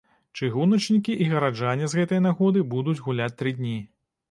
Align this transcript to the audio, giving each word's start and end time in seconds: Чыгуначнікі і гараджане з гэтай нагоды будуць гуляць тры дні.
Чыгуначнікі 0.37 1.17
і 1.25 1.27
гараджане 1.35 1.91
з 1.93 2.01
гэтай 2.01 2.23
нагоды 2.29 2.65
будуць 2.73 2.99
гуляць 3.11 3.31
тры 3.39 3.57
дні. 3.63 3.79